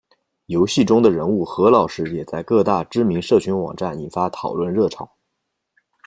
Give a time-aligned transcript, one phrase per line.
[0.47, 5.07] 游戏中的人物「何老师」也在各大知名社群网站引发讨论热潮。